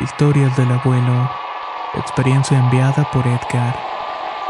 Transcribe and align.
Historias 0.00 0.56
del 0.56 0.70
abuelo. 0.70 1.30
Experiencia 1.94 2.58
enviada 2.58 3.06
por 3.12 3.26
Edgar. 3.26 3.76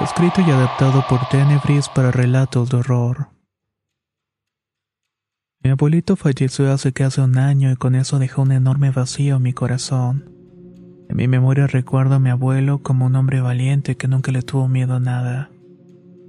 Escrito 0.00 0.40
y 0.42 0.50
adaptado 0.52 1.04
por 1.08 1.28
Tenebris 1.28 1.88
para 1.88 2.12
relatos 2.12 2.70
de 2.70 2.76
horror. 2.76 3.30
Mi 5.60 5.70
abuelito 5.70 6.14
falleció 6.14 6.72
hace 6.72 6.92
casi 6.92 7.20
un 7.20 7.36
año 7.36 7.72
y 7.72 7.76
con 7.76 7.96
eso 7.96 8.20
dejó 8.20 8.42
un 8.42 8.52
enorme 8.52 8.92
vacío 8.92 9.36
en 9.36 9.42
mi 9.42 9.52
corazón. 9.52 10.32
En 11.08 11.16
mi 11.16 11.26
memoria 11.26 11.66
recuerdo 11.66 12.14
a 12.14 12.20
mi 12.20 12.30
abuelo 12.30 12.78
como 12.78 13.06
un 13.06 13.16
hombre 13.16 13.40
valiente 13.40 13.96
que 13.96 14.06
nunca 14.06 14.30
le 14.30 14.42
tuvo 14.42 14.68
miedo 14.68 14.94
a 14.94 15.00
nada. 15.00 15.50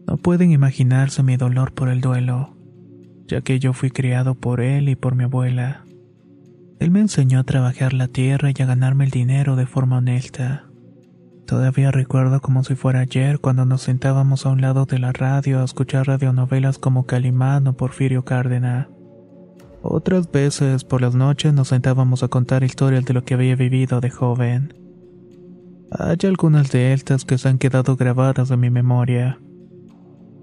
No 0.08 0.18
pueden 0.18 0.52
imaginarse 0.52 1.22
mi 1.22 1.38
dolor 1.38 1.74
por 1.74 1.90
el 1.90 2.02
duelo, 2.02 2.56
ya 3.28 3.42
que 3.42 3.60
yo 3.60 3.74
fui 3.74 3.92
criado 3.92 4.34
por 4.34 4.62
él 4.62 4.90
y 4.90 4.96
por 4.96 5.14
mi 5.14 5.26
abuela. 5.26 5.86
Él 6.82 6.90
me 6.90 7.00
enseñó 7.00 7.38
a 7.38 7.44
trabajar 7.44 7.94
la 7.94 8.08
tierra 8.08 8.50
y 8.50 8.60
a 8.60 8.66
ganarme 8.66 9.06
el 9.06 9.12
dinero 9.12 9.56
de 9.56 9.68
forma 9.68 10.00
honesta. 10.00 10.66
Todavía 11.46 11.92
recuerdo 11.92 12.42
como 12.42 12.64
si 12.64 12.74
fuera 12.74 13.02
ayer 13.02 13.38
cuando 13.38 13.66
nos 13.66 13.84
sentábamos 13.84 14.48
a 14.48 14.50
un 14.50 14.62
lado 14.62 14.88
de 14.88 14.98
la 14.98 15.12
radio 15.12 15.62
a 15.62 15.64
escuchar 15.64 16.08
radionovelas 16.08 16.80
como 16.80 17.06
Calimán 17.06 17.68
o 17.68 17.74
Porfirio 17.74 18.26
Cárdena. 18.26 18.90
Otras 19.84 20.32
veces 20.32 20.84
por 20.84 21.02
las 21.02 21.14
noches 21.14 21.54
nos 21.54 21.68
sentábamos 21.68 22.24
a 22.24 22.30
contar 22.30 22.64
historias 22.64 23.06
de 23.06 23.14
lo 23.14 23.24
que 23.26 23.36
había 23.36 23.56
vivido 23.56 24.02
de 24.02 24.10
joven. 24.10 24.74
Hay 25.92 26.18
algunas 26.24 26.72
de 26.72 26.94
estas 26.94 27.26
que 27.26 27.38
se 27.38 27.48
han 27.48 27.60
quedado 27.60 27.96
grabadas 27.96 28.50
en 28.50 28.60
mi 28.60 28.72
memoria. 28.72 29.38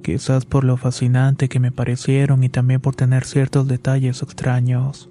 Quizás 0.04 0.44
por 0.44 0.62
lo 0.62 0.76
fascinante 0.76 1.48
que 1.48 1.58
me 1.58 1.72
parecieron 1.72 2.44
y 2.44 2.48
también 2.48 2.80
por 2.80 2.94
tener 2.94 3.24
ciertos 3.24 3.66
detalles 3.66 4.22
extraños. 4.22 5.10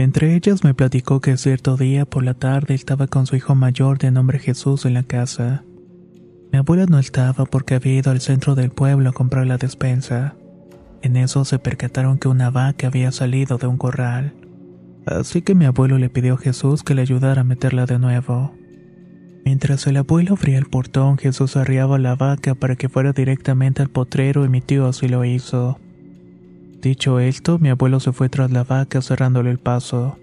Entre 0.00 0.34
ellas 0.34 0.64
me 0.64 0.72
platicó 0.72 1.20
que 1.20 1.36
cierto 1.36 1.76
día 1.76 2.06
por 2.06 2.24
la 2.24 2.32
tarde 2.32 2.72
estaba 2.72 3.06
con 3.06 3.26
su 3.26 3.36
hijo 3.36 3.54
mayor 3.54 3.98
de 3.98 4.10
nombre 4.10 4.38
Jesús 4.38 4.86
en 4.86 4.94
la 4.94 5.02
casa. 5.02 5.62
Mi 6.50 6.58
abuela 6.58 6.86
no 6.86 6.98
estaba 6.98 7.44
porque 7.44 7.74
había 7.74 7.96
ido 7.96 8.10
al 8.10 8.22
centro 8.22 8.54
del 8.54 8.70
pueblo 8.70 9.10
a 9.10 9.12
comprar 9.12 9.46
la 9.46 9.58
despensa. 9.58 10.36
En 11.02 11.18
eso 11.18 11.44
se 11.44 11.58
percataron 11.58 12.16
que 12.16 12.28
una 12.28 12.48
vaca 12.48 12.86
había 12.86 13.12
salido 13.12 13.58
de 13.58 13.66
un 13.66 13.76
corral. 13.76 14.32
Así 15.04 15.42
que 15.42 15.54
mi 15.54 15.66
abuelo 15.66 15.98
le 15.98 16.08
pidió 16.08 16.32
a 16.32 16.38
Jesús 16.38 16.82
que 16.82 16.94
le 16.94 17.02
ayudara 17.02 17.42
a 17.42 17.44
meterla 17.44 17.84
de 17.84 17.98
nuevo. 17.98 18.54
Mientras 19.44 19.86
el 19.86 19.98
abuelo 19.98 20.32
abría 20.32 20.56
el 20.56 20.70
portón, 20.70 21.18
Jesús 21.18 21.58
arriaba 21.58 21.98
la 21.98 22.14
vaca 22.14 22.54
para 22.54 22.74
que 22.74 22.88
fuera 22.88 23.12
directamente 23.12 23.82
al 23.82 23.90
potrero 23.90 24.46
y 24.46 24.48
mi 24.48 24.62
tío 24.62 24.86
así 24.86 25.08
lo 25.08 25.26
hizo. 25.26 25.78
Dicho 26.82 27.20
esto, 27.20 27.58
mi 27.58 27.68
abuelo 27.68 28.00
se 28.00 28.12
fue 28.12 28.30
tras 28.30 28.50
la 28.50 28.64
vaca 28.64 29.02
cerrándole 29.02 29.50
el 29.50 29.58
paso. 29.58 30.18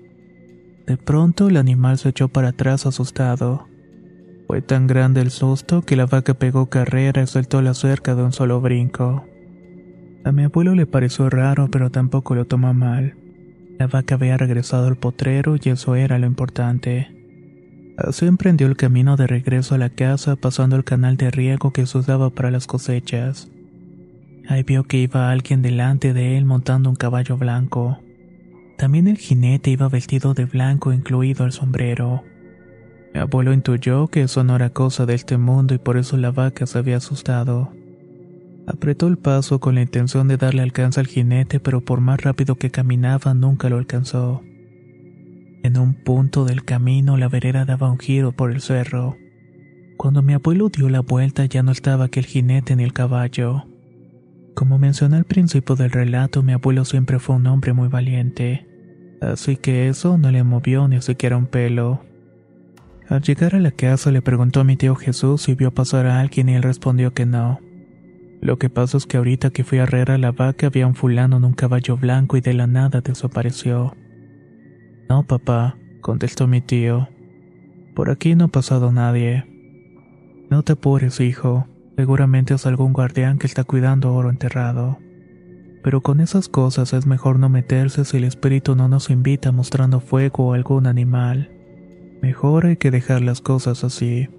De 0.88 0.98
pronto 0.98 1.50
el 1.50 1.58
animal 1.58 2.00
se 2.00 2.10
echó 2.10 2.30
para 2.30 2.50
atrás 2.50 2.88
asustado. 2.88 3.68
Fue 4.48 4.62
tan 4.62 4.88
grande 4.88 5.22
el 5.22 5.30
susto 5.30 5.84
que 5.84 5.96
la 5.96 6.08
vaca 6.08 6.34
pegó 6.34 6.68
carrera 6.68 7.22
y 7.22 7.28
saltó 7.28 7.62
la 7.62 7.76
cerca 7.76 8.16
de 8.16 8.24
un 8.24 8.32
solo 8.32 8.60
brinco. 8.60 9.26
A 10.24 10.32
mi 10.32 10.44
abuelo 10.44 10.74
le 10.74 10.88
pareció 10.88 11.30
raro, 11.30 11.70
pero 11.70 11.92
tampoco 11.92 12.34
lo 12.34 12.46
tomó 12.46 12.74
mal. 12.74 13.16
La 13.78 13.86
vaca 13.86 14.16
había 14.16 14.38
regresado 14.38 14.88
al 14.88 14.96
potrero 14.96 15.58
y 15.62 15.70
eso 15.70 15.96
era 15.96 16.18
lo 16.18 16.26
importante. 16.26 17.14
Así 17.98 18.26
emprendió 18.26 18.66
el 18.66 18.78
camino 18.78 19.16
de 19.16 19.28
regreso 19.28 19.76
a 19.76 19.78
la 19.78 19.90
casa 19.90 20.36
pasando 20.36 20.76
el 20.76 20.84
canal 20.84 21.18
de 21.18 21.30
riego 21.30 21.72
que 21.72 21.86
se 21.86 22.00
usaba 22.00 22.32
para 22.32 22.50
las 22.50 22.66
cosechas. 22.66 23.52
Ahí 24.48 24.64
vio 24.64 24.86
que 24.86 24.98
iba 24.98 25.30
alguien 25.30 25.62
delante 25.62 26.14
de 26.14 26.38
él 26.38 26.46
montando 26.46 26.90
un 26.90 26.96
caballo 26.96 27.38
blanco. 27.38 28.00
También 28.78 29.08
el 29.08 29.18
jinete 29.18 29.72
iba 29.72 29.90
vestido 29.90 30.34
de 30.34 30.46
blanco 30.46 30.94
incluido 30.94 31.46
el 31.46 31.52
sombrero. 31.52 32.24
Mi 33.14 33.20
abuelo 33.20 33.52
intuyó 33.52 34.08
que 34.08 34.22
eso 34.22 34.44
no 34.46 34.56
era 34.56 34.70
cosa 34.70 35.06
de 35.06 35.16
este 35.16 35.38
mundo 35.38 35.74
y 35.74 35.80
por 35.80 35.98
eso 35.98 36.16
la 36.16 36.32
vaca 36.32 36.66
se 36.66 36.78
había 36.78 36.98
asustado. 36.98 37.74
Apretó 38.68 39.08
el 39.08 39.18
paso 39.18 39.60
con 39.60 39.76
la 39.76 39.82
intención 39.82 40.28
de 40.28 40.38
darle 40.38 40.62
alcance 40.62 41.00
al 41.00 41.08
jinete, 41.08 41.60
pero 41.60 41.82
por 41.82 42.00
más 42.00 42.22
rápido 42.22 42.56
que 42.56 42.70
caminaba 42.70 43.34
nunca 43.34 43.70
lo 43.70 43.78
alcanzó. 43.78 44.44
En 45.64 45.78
un 45.78 45.94
punto 45.94 46.46
del 46.46 46.64
camino 46.64 47.18
la 47.18 47.28
vereda 47.28 47.66
daba 47.66 47.92
un 47.92 48.00
giro 48.00 48.32
por 48.32 48.52
el 48.52 48.62
cerro. 48.62 49.18
Cuando 49.98 50.22
mi 50.22 50.34
abuelo 50.34 50.70
dio 50.70 50.88
la 50.90 51.02
vuelta 51.02 51.46
ya 51.46 51.64
no 51.64 51.72
estaba 51.72 52.06
aquel 52.06 52.26
jinete 52.26 52.76
ni 52.76 52.84
el 52.84 52.94
caballo. 52.94 53.66
Como 54.58 54.80
mencioné 54.80 55.18
al 55.18 55.26
principio 55.26 55.76
del 55.76 55.92
relato, 55.92 56.42
mi 56.42 56.52
abuelo 56.52 56.84
siempre 56.84 57.20
fue 57.20 57.36
un 57.36 57.46
hombre 57.46 57.74
muy 57.74 57.90
valiente, 57.90 58.66
así 59.22 59.56
que 59.56 59.88
eso 59.88 60.18
no 60.18 60.32
le 60.32 60.44
movió 60.44 60.88
ni 60.88 61.00
siquiera 61.00 61.38
un 61.38 61.46
pelo. 61.46 62.02
Al 63.08 63.22
llegar 63.22 63.54
a 63.54 63.60
la 63.60 63.70
casa 63.70 64.10
le 64.10 64.24
preguntó 64.24 64.62
a 64.62 64.64
mi 64.64 64.76
tío 64.76 64.96
Jesús 64.96 65.44
si 65.44 65.54
vio 65.54 65.76
pasar 65.76 66.08
a 66.08 66.20
alguien 66.20 66.50
y 66.50 66.56
él 66.56 66.64
respondió 66.64 67.14
que 67.14 67.28
no. 67.28 67.60
Lo 68.42 68.58
que 68.58 68.72
pasa 68.72 68.98
es 68.98 69.06
que 69.06 69.18
ahorita 69.18 69.52
que 69.52 69.64
fui 69.64 69.78
a 69.78 69.84
arreglar 69.84 70.10
a 70.10 70.18
la 70.18 70.32
vaca 70.32 70.66
había 70.66 70.88
un 70.88 70.96
fulano 70.96 71.38
en 71.38 71.46
un 71.46 71.54
caballo 71.54 71.96
blanco 71.96 72.36
y 72.36 72.42
de 72.42 72.56
la 72.56 72.66
nada 72.66 73.02
desapareció. 73.02 73.96
No, 75.08 75.22
papá, 75.28 75.78
contestó 76.02 76.48
mi 76.48 76.62
tío. 76.62 77.10
Por 77.94 78.10
aquí 78.10 78.34
no 78.34 78.46
ha 78.46 78.48
pasado 78.48 78.92
nadie. 78.92 79.46
No 80.50 80.64
te 80.64 80.74
apures, 80.74 81.20
hijo, 81.20 81.68
Seguramente 81.98 82.54
es 82.54 82.68
algún 82.68 82.94
guardián 82.94 83.40
que 83.40 83.48
está 83.48 83.64
cuidando 83.64 84.14
oro 84.14 84.30
enterrado. 84.30 85.00
Pero 85.84 86.02
con 86.02 86.22
esas 86.22 86.48
cosas 86.48 86.94
es 86.94 87.08
mejor 87.08 87.40
no 87.40 87.50
meterse 87.50 88.06
si 88.06 88.18
el 88.18 88.24
espíritu 88.24 88.76
no 88.76 88.88
nos 88.88 89.10
invita 89.10 89.52
mostrando 89.52 90.00
fuego 90.00 90.50
o 90.50 90.54
algún 90.54 90.86
animal. 90.86 91.50
Mejor 92.22 92.68
hay 92.68 92.78
que 92.78 92.92
dejar 92.92 93.24
las 93.24 93.42
cosas 93.42 93.84
así. 93.84 94.30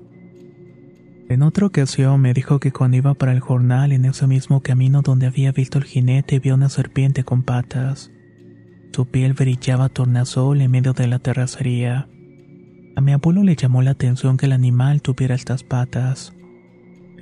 En 1.29 1.43
otra 1.43 1.67
ocasión 1.67 2.21
me 2.21 2.33
dijo 2.33 2.61
que 2.61 2.71
cuando 2.71 2.97
iba 2.97 3.15
para 3.15 3.33
el 3.33 3.41
jornal 3.41 3.91
en 3.91 4.05
ese 4.05 4.29
mismo 4.29 4.61
camino 4.61 5.03
donde 5.03 5.27
había 5.27 5.51
visto 5.51 5.79
el 5.79 5.85
jinete 5.85 6.39
vio 6.39 6.55
una 6.55 6.69
serpiente 6.69 7.25
con 7.25 7.43
patas. 7.43 8.13
Su 8.93 9.07
piel 9.07 9.35
brillaba 9.35 9.89
tornasol 9.89 10.61
en 10.61 10.71
medio 10.71 10.93
de 10.93 11.09
la 11.09 11.19
terracería. 11.19 12.09
A 12.95 13.01
mi 13.01 13.13
abuelo 13.13 13.43
le 13.43 13.57
llamó 13.57 13.83
la 13.83 13.91
atención 13.91 14.37
que 14.37 14.47
el 14.47 14.53
animal 14.53 15.03
tuviera 15.03 15.35
estas 15.35 15.65
patas. 15.65 16.38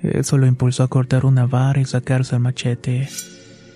Eso 0.03 0.39
lo 0.39 0.47
impulsó 0.47 0.83
a 0.83 0.89
cortar 0.89 1.27
una 1.27 1.47
vara 1.47 1.81
y 1.81 1.85
sacarse 1.85 2.37
el 2.37 2.43
machete. 2.43 3.09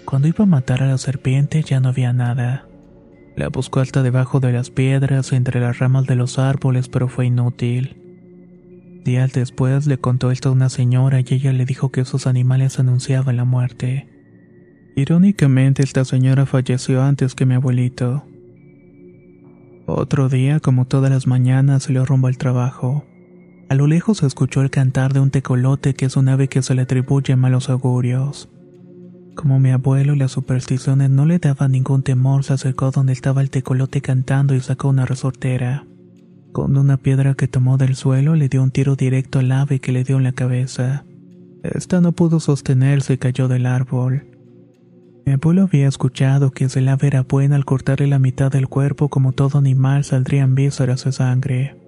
Cuando 0.05 0.29
iba 0.29 0.45
a 0.45 0.47
matar 0.47 0.83
a 0.83 0.87
la 0.87 0.99
serpiente 0.99 1.63
ya 1.63 1.81
no 1.81 1.89
había 1.89 2.13
nada. 2.13 2.67
La 3.37 3.49
buscó 3.49 3.81
hasta 3.81 4.03
debajo 4.03 4.41
de 4.41 4.53
las 4.53 4.71
piedras, 4.71 5.33
entre 5.33 5.61
las 5.61 5.79
ramas 5.79 6.07
de 6.07 6.17
los 6.17 6.39
árboles, 6.39 6.89
pero 6.89 7.09
fue 7.09 7.27
inútil. 7.27 7.97
Días 9.05 9.33
después 9.33 9.87
le 9.87 9.99
contó 9.99 10.31
esto 10.31 10.51
a 10.51 10.53
una 10.53 10.69
señora 10.69 11.21
y 11.21 11.25
ella 11.31 11.53
le 11.53 11.65
dijo 11.65 11.91
que 11.91 12.03
esos 12.03 12.27
animales 12.27 12.79
anunciaban 12.79 13.37
la 13.37 13.45
muerte. 13.45 14.09
Irónicamente, 14.95 15.83
esta 15.83 16.05
señora 16.05 16.45
falleció 16.45 17.03
antes 17.03 17.35
que 17.35 17.47
mi 17.47 17.55
abuelito. 17.55 18.27
Otro 19.87 20.29
día, 20.29 20.61
como 20.61 20.87
todas 20.87 21.11
las 21.11 21.27
mañanas, 21.27 21.85
salió 21.85 22.05
rumbo 22.05 22.27
al 22.27 22.37
trabajo. 22.37 23.05
A 23.71 23.77
lo 23.77 23.87
lejos 23.87 24.19
se 24.19 24.27
escuchó 24.27 24.63
el 24.63 24.71
cantar 24.71 25.13
de 25.13 25.21
un 25.21 25.31
tecolote 25.31 25.95
que 25.95 26.07
es 26.07 26.17
un 26.17 26.29
ave 26.29 26.49
que 26.49 26.61
se 26.61 26.75
le 26.75 26.83
atribuye 26.83 27.37
malos 27.37 27.71
augurios. 27.71 28.49
Como 29.37 29.61
mi 29.61 29.71
abuelo 29.71 30.17
las 30.17 30.33
supersticiones 30.33 31.09
no 31.09 31.25
le 31.25 31.39
daban 31.39 31.71
ningún 31.71 32.03
temor, 32.03 32.43
se 32.43 32.55
acercó 32.55 32.91
donde 32.91 33.13
estaba 33.13 33.43
el 33.43 33.51
tecolote 33.51 34.01
cantando 34.01 34.57
y 34.57 34.61
sacó 34.61 34.89
una 34.89 35.07
resortera. 35.07 35.87
Con 36.51 36.77
una 36.77 36.97
piedra 36.97 37.35
que 37.35 37.47
tomó 37.47 37.79
del 37.79 37.95
suelo 37.95 38.35
le 38.35 38.49
dio 38.49 38.61
un 38.61 38.73
tiro 38.73 38.97
directo 38.97 39.39
al 39.39 39.53
ave 39.53 39.79
que 39.79 39.93
le 39.93 40.03
dio 40.03 40.17
en 40.17 40.25
la 40.25 40.33
cabeza. 40.33 41.05
Esta 41.63 42.01
no 42.01 42.11
pudo 42.11 42.41
sostenerse 42.41 43.13
y 43.13 43.19
cayó 43.19 43.47
del 43.47 43.67
árbol. 43.67 44.27
Mi 45.25 45.35
abuelo 45.35 45.63
había 45.63 45.87
escuchado 45.87 46.51
que 46.51 46.69
si 46.69 46.81
el 46.81 46.89
ave 46.89 47.07
era 47.07 47.23
buena 47.23 47.55
al 47.55 47.65
cortarle 47.65 48.09
la 48.09 48.19
mitad 48.19 48.51
del 48.51 48.67
cuerpo 48.67 49.11
como 49.11 49.31
todo 49.31 49.59
animal 49.59 50.03
saldrían 50.03 50.57
vísceras 50.57 51.05
de 51.05 51.13
sangre. 51.13 51.80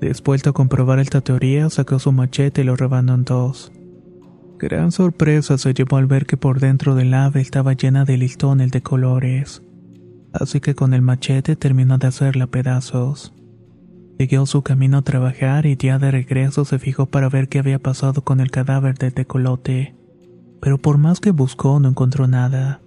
Después 0.00 0.42
de 0.42 0.52
comprobar 0.52 1.00
esta 1.00 1.20
teoría, 1.20 1.70
sacó 1.70 1.98
su 1.98 2.12
machete 2.12 2.60
y 2.60 2.64
lo 2.64 2.76
rebanó 2.76 3.14
en 3.14 3.24
dos. 3.24 3.72
Gran 4.58 4.92
sorpresa 4.92 5.58
se 5.58 5.74
llevó 5.74 5.96
al 5.96 6.06
ver 6.06 6.26
que 6.26 6.36
por 6.36 6.60
dentro 6.60 6.94
del 6.94 7.14
ave 7.14 7.40
estaba 7.40 7.74
llena 7.74 8.04
de 8.04 8.16
listones 8.16 8.70
de 8.70 8.82
colores. 8.82 9.62
Así 10.32 10.60
que 10.60 10.74
con 10.74 10.94
el 10.94 11.02
machete 11.02 11.56
terminó 11.56 11.98
de 11.98 12.08
hacerla 12.08 12.46
pedazos. 12.46 13.32
Siguió 14.18 14.46
su 14.46 14.62
camino 14.62 14.98
a 14.98 15.02
trabajar 15.02 15.64
y 15.66 15.76
ya 15.76 15.98
de 15.98 16.10
regreso 16.10 16.64
se 16.64 16.78
fijó 16.78 17.06
para 17.06 17.28
ver 17.28 17.48
qué 17.48 17.60
había 17.60 17.78
pasado 17.78 18.22
con 18.22 18.40
el 18.40 18.50
cadáver 18.50 18.98
de 18.98 19.12
tecolote. 19.12 19.94
Pero 20.60 20.78
por 20.78 20.98
más 20.98 21.20
que 21.20 21.30
buscó 21.30 21.78
no 21.78 21.88
encontró 21.88 22.26
nada. 22.26 22.80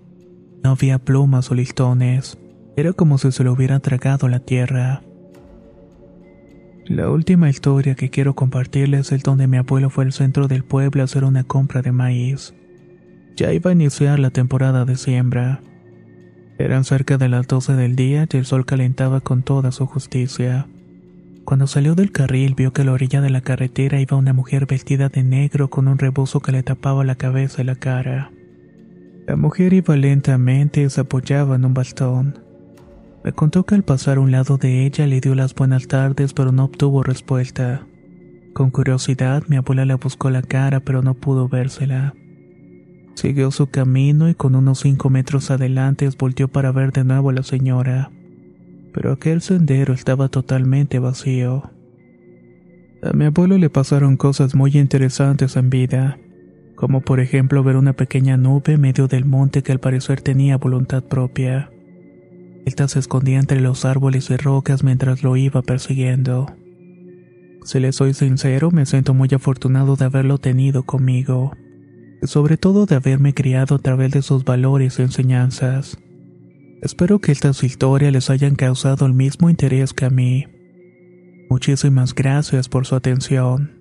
No 0.64 0.72
había 0.72 1.00
plumas 1.00 1.50
o 1.50 1.56
listones. 1.56 2.38
Era 2.76 2.92
como 2.94 3.18
si 3.18 3.32
se 3.32 3.44
lo 3.44 3.54
hubiera 3.54 3.80
tragado 3.80 4.28
la 4.28 4.40
tierra. 4.40 5.04
La 6.92 7.10
última 7.10 7.50
historia 7.50 7.96
que 7.96 8.10
quiero 8.10 8.36
compartirles 8.36 9.14
es 9.14 9.24
donde 9.24 9.48
mi 9.48 9.56
abuelo 9.56 9.90
fue 9.90 10.04
al 10.04 10.12
centro 10.12 10.50
del 10.50 10.66
pueblo 10.66 11.02
a 11.02 11.06
hacer 11.06 11.24
una 11.24 11.46
compra 11.46 11.82
de 11.82 11.94
maíz. 11.94 12.54
Ya 13.38 13.54
iba 13.54 13.70
a 13.70 13.74
iniciar 13.74 14.20
la 14.20 14.30
temporada 14.30 14.84
de 14.84 14.98
siembra. 14.98 15.62
Eran 16.58 16.84
cerca 16.84 17.18
de 17.18 17.30
las 17.30 17.48
12 17.48 17.76
del 17.76 17.96
día 17.96 18.28
y 18.30 18.36
el 18.36 18.46
sol 18.46 18.66
calentaba 18.66 19.22
con 19.22 19.42
toda 19.42 19.72
su 19.72 19.86
justicia. 19.86 20.68
Cuando 21.46 21.66
salió 21.66 21.96
del 21.96 22.12
carril 22.12 22.56
vio 22.56 22.74
que 22.74 22.82
a 22.82 22.86
la 22.86 22.92
orilla 22.92 23.22
de 23.22 23.30
la 23.30 23.40
carretera 23.40 24.02
iba 24.02 24.18
una 24.18 24.34
mujer 24.34 24.66
vestida 24.66 25.08
de 25.08 25.24
negro 25.24 25.70
con 25.70 25.88
un 25.88 25.98
rebozo 25.98 26.42
que 26.42 26.52
le 26.52 26.62
tapaba 26.62 27.06
la 27.06 27.16
cabeza 27.16 27.62
y 27.62 27.66
la 27.66 27.76
cara. 27.76 28.32
La 29.28 29.38
mujer 29.38 29.72
iba 29.72 29.96
lentamente 29.96 30.82
y 30.82 30.90
se 30.90 31.00
apoyaba 31.00 31.56
en 31.56 31.64
un 31.64 31.74
bastón. 31.74 32.51
Me 33.24 33.34
contó 33.34 33.66
que 33.66 33.76
al 33.76 33.84
pasar 33.84 34.18
a 34.18 34.22
un 34.22 34.32
lado 34.32 34.58
de 34.58 34.86
ella 34.86 35.06
le 35.08 35.22
dio 35.22 35.36
las 35.36 35.54
buenas 35.54 35.88
tardes 35.88 36.34
pero 36.34 36.52
no 36.52 36.66
obtuvo 36.66 37.04
respuesta. 37.04 37.86
Con 38.54 38.72
curiosidad 38.72 39.44
mi 39.48 39.58
abuela 39.58 39.86
le 39.86 39.96
buscó 39.96 40.30
la 40.30 40.42
cara 40.42 40.80
pero 40.80 41.02
no 41.02 41.14
pudo 41.14 41.48
vérsela. 41.48 42.14
Siguió 43.16 43.52
su 43.52 43.68
camino 43.68 44.30
y 44.30 44.36
con 44.36 44.56
unos 44.56 44.80
cinco 44.80 45.10
metros 45.10 45.52
adelante 45.52 46.10
volteó 46.18 46.48
para 46.48 46.72
ver 46.72 46.92
de 46.92 47.04
nuevo 47.04 47.30
a 47.30 47.34
la 47.34 47.44
señora 47.44 48.12
pero 48.92 49.12
aquel 49.12 49.42
sendero 49.42 49.94
estaba 49.94 50.30
totalmente 50.30 51.00
vacío. 51.00 51.72
A 53.04 53.14
mi 53.14 53.26
abuelo 53.26 53.58
le 53.58 53.70
pasaron 53.70 54.18
cosas 54.18 54.54
muy 54.54 54.78
interesantes 54.78 55.56
en 55.56 55.70
vida, 55.70 56.20
como 56.76 57.02
por 57.02 57.20
ejemplo 57.20 57.64
ver 57.64 57.78
una 57.78 57.94
pequeña 57.94 58.38
nube 58.38 58.74
en 58.74 58.82
medio 58.82 59.08
del 59.08 59.26
monte 59.26 59.64
que 59.64 59.72
al 59.72 59.80
parecer 59.80 60.22
tenía 60.22 60.58
voluntad 60.58 61.04
propia. 61.04 61.72
Esta 62.66 62.88
se 62.88 63.00
escondía 63.00 63.40
entre 63.40 63.60
los 63.60 63.86
árboles 63.86 64.30
y 64.30 64.38
rocas 64.38 64.84
mientras 64.84 65.24
lo 65.24 65.36
iba 65.36 65.62
persiguiendo. 65.62 66.48
Si 67.64 67.80
le 67.80 67.92
soy 67.92 68.14
sincero, 68.14 68.72
me 68.72 68.86
siento 68.86 69.14
muy 69.14 69.30
afortunado 69.34 69.96
de 69.96 70.06
haberlo 70.06 70.38
tenido 70.38 70.84
conmigo, 70.84 71.52
sobre 72.24 72.58
todo 72.58 72.86
de 72.86 72.96
haberme 72.96 73.34
criado 73.34 73.76
a 73.76 73.80
través 73.80 74.12
de 74.12 74.22
sus 74.22 74.44
valores 74.44 75.00
y 75.00 75.04
enseñanzas. 75.04 75.98
Espero 76.82 77.20
que 77.20 77.32
estas 77.32 77.64
historias 77.64 78.12
les 78.12 78.30
hayan 78.30 78.56
causado 78.56 79.06
el 79.06 79.14
mismo 79.14 79.50
interés 79.50 79.94
que 79.94 80.06
a 80.06 80.10
mí. 80.10 80.48
Muchísimas 81.50 82.16
gracias 82.16 82.70
por 82.70 82.88
su 82.88 82.96
atención. 82.96 83.81